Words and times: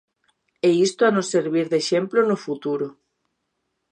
E 0.67 0.69
isto 0.87 1.01
hanos 1.03 1.31
servir 1.35 1.67
de 1.69 1.77
exemplo 1.83 2.19
no 2.29 2.37
futuro. 2.45 2.87